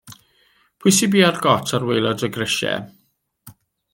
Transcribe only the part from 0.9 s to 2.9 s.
sydd bia'r gôt ar waelod y grisia?